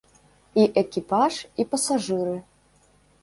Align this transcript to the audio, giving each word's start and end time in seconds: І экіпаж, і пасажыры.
І 0.61 0.63
экіпаж, 0.81 1.33
і 1.63 1.67
пасажыры. 1.73 2.35